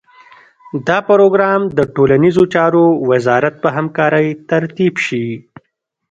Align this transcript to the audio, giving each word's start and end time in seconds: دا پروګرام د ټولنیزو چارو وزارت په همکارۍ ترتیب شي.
دا 0.87 0.97
پروګرام 1.09 1.61
د 1.77 1.79
ټولنیزو 1.95 2.43
چارو 2.53 2.85
وزارت 3.09 3.55
په 3.63 3.69
همکارۍ 3.77 4.27
ترتیب 4.49 4.93
شي. 5.05 5.25